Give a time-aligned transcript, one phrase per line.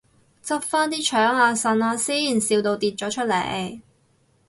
[0.43, 3.79] 執返啲腸啊腎啊先，笑到跌咗出嚟